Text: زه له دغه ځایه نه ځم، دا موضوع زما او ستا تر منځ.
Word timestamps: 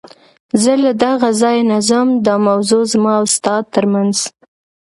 زه 0.61 0.73
له 0.83 0.91
دغه 1.03 1.29
ځایه 1.41 1.63
نه 1.71 1.77
ځم، 1.87 2.07
دا 2.25 2.35
موضوع 2.47 2.83
زما 2.93 3.13
او 3.19 3.25
ستا 3.35 3.55
تر 3.73 3.85
منځ. 3.93 4.17